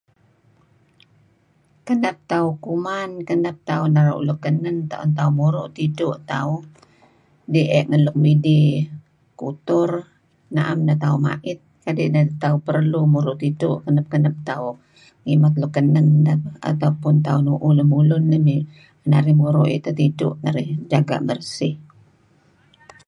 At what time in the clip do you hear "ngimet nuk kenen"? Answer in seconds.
15.23-16.07